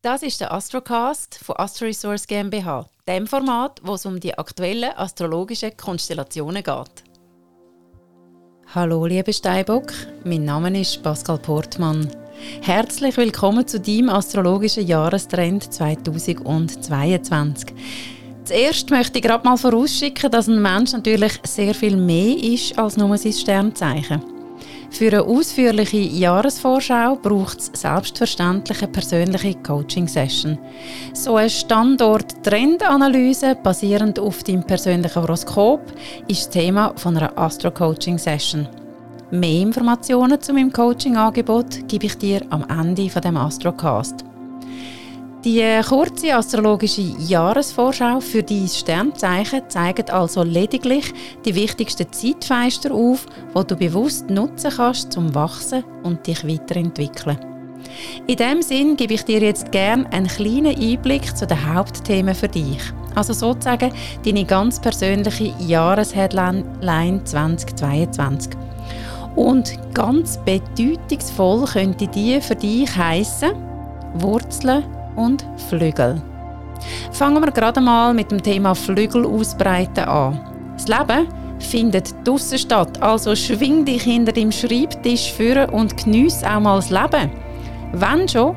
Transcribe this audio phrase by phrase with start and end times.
[0.00, 4.92] Das ist der Astrocast von Astro Resource GmbH, dem Format, wo es um die aktuellen
[4.96, 7.02] astrologischen Konstellationen geht.
[8.72, 9.92] Hallo, liebe Steinbock,
[10.22, 12.08] mein Name ist Pascal Portmann.
[12.62, 17.74] Herzlich willkommen zu deinem astrologischen Jahrestrend 2022.
[18.44, 22.96] Zuerst möchte ich gerade mal vorausschicken, dass ein Mensch natürlich sehr viel mehr ist als
[22.96, 24.37] nur sein Sternzeichen.
[24.90, 30.58] Für eine ausführliche Jahresvorschau braucht es selbstverständlich eine persönliche Coaching-Session.
[31.12, 35.92] So eine Standort-Trendanalyse basierend auf deinem persönlichen Horoskop
[36.26, 38.66] ist das Thema von einer Astro-Coaching-Session.
[39.30, 44.24] Mehr Informationen zu meinem Coaching-Angebot gebe ich dir am Ende von dem Astrocast.
[45.48, 51.10] Die kurze astrologische Jahresvorschau für dein Sternzeichen zeigt also lediglich
[51.42, 53.24] die wichtigsten Zeitfenster auf,
[53.56, 57.38] die du bewusst nutzen kannst, zum Wachsen und dich weiterentwickeln.
[58.26, 62.48] In diesem Sinn gebe ich dir jetzt gerne einen kleinen Einblick zu den Hauptthemen für
[62.48, 62.82] dich.
[63.14, 63.90] Also sozusagen
[64.26, 68.52] deine ganz persönliche Jahresheadline 2022.
[69.34, 73.52] Und ganz bedeutungsvoll könnte die für dich heißen
[74.12, 74.84] Wurzeln
[75.18, 76.22] und Flügel.
[77.12, 80.40] Fangen wir gerade mal mit dem Thema Flügel ausbreiten an.
[80.74, 81.26] Das Leben
[81.58, 86.90] findet draussen statt, also schwing dich hinter dem Schreibtisch führen und geniesse auch mal das
[86.90, 87.30] Leben.
[87.92, 88.54] Wenn schon,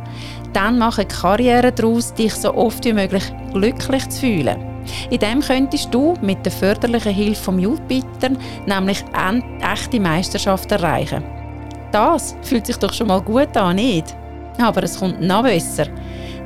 [0.53, 3.23] dann mache Karriere daraus, dich so oft wie möglich
[3.53, 4.71] glücklich zu fühlen.
[5.09, 8.31] In dem könntest du mit der förderlichen Hilfe vom Jupiter
[8.65, 9.03] nämlich
[9.61, 11.23] echte Meisterschaft erreichen.
[11.91, 14.15] Das fühlt sich doch schon mal gut an, nicht?
[14.59, 15.85] Aber es kommt noch besser.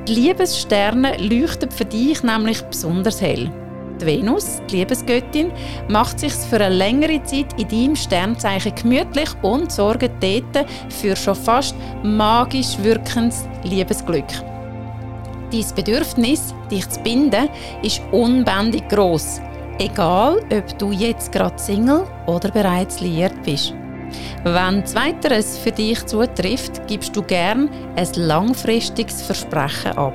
[0.08, 3.50] Die Liebessterne leuchten für dich nämlich besonders hell.
[4.00, 5.52] Die Venus, die Liebesgöttin,
[5.88, 11.34] macht sich für eine längere Zeit in deinem Sternzeichen gemütlich und sorgt dort für schon
[11.34, 14.28] fast magisch wirkendes Liebesglück.
[15.52, 17.50] Dein Bedürfnis, dich zu binden,
[17.82, 19.42] ist unbändig groß.
[19.80, 23.74] Egal, ob du jetzt gerade Single oder bereits liiert bist.
[24.44, 30.14] Wenn Zweiteres für dich zutrifft, gibst du gern ein langfristiges Versprechen ab.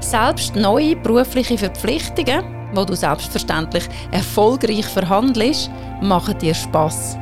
[0.00, 2.44] Selbst neue berufliche Verpflichtungen,
[2.74, 5.70] wo du selbstverständlich erfolgreich verhandelst,
[6.00, 7.18] machen dir Spaß.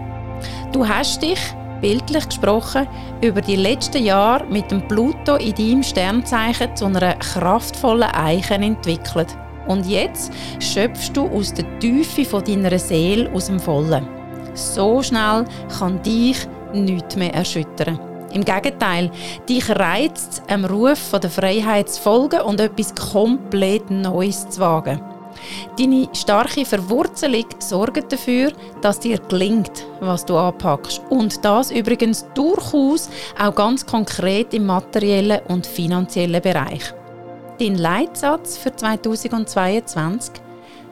[0.73, 1.41] Du hast dich,
[1.81, 2.87] bildlich gesprochen,
[3.23, 9.37] über die letzten Jahre mit dem Pluto in deinem Sternzeichen zu einer kraftvollen Eichen entwickelt.
[9.67, 14.20] Und jetzt schöpfst du aus der Tiefe von deiner Seele aus dem Vollen.
[14.55, 15.45] So schnell
[15.79, 17.99] kann dich nichts mehr erschüttern.
[18.33, 19.11] Im Gegenteil,
[19.49, 25.01] dich reizt einem Ruf der Freiheit zu folgen und etwas komplett Neues zu wagen.
[25.79, 28.53] Deine starke Verwurzelung sorgt dafür,
[28.83, 31.01] dass dir gelingt, was du anpackst.
[31.09, 33.09] Und das übrigens durchaus
[33.39, 36.95] auch ganz konkret im materiellen und finanziellen Bereich.
[37.59, 40.35] Dein Leitsatz für 2022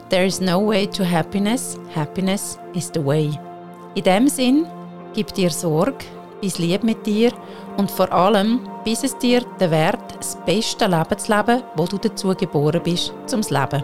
[0.09, 3.48] There is no way to happiness, happiness is the way.
[3.95, 4.67] In dem Sinn,
[5.13, 6.05] gib dir Sorge,
[6.41, 7.31] bis lieb mit dir
[7.77, 11.97] und vor allem, bis es dir den Wert, das beste Leben zu leben, wo du
[11.97, 13.83] dazu geboren bist, zum Leben.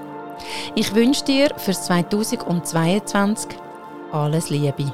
[0.75, 3.57] Ich wünsche dir für 2022
[4.11, 4.93] alles Liebe.